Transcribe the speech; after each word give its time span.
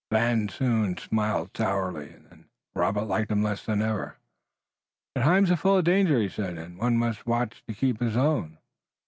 Van 0.11 0.49
Zoon 0.49 0.97
smiled 0.97 1.55
sourly, 1.55 2.09
and 2.11 2.25
then 2.27 2.45
Robert 2.73 3.03
liked 3.03 3.29
him 3.31 3.43
less 3.43 3.63
than 3.63 3.83
ever. 3.83 4.17
"The 5.13 5.21
times 5.21 5.51
are 5.51 5.55
full 5.55 5.77
of 5.77 5.83
danger," 5.83 6.19
he 6.19 6.27
said, 6.27 6.57
"and 6.57 6.79
one 6.79 6.97
must 6.97 7.27
watch 7.27 7.63
to 7.67 7.75
keep 7.75 7.99
his 7.99 8.17
own." 8.17 8.57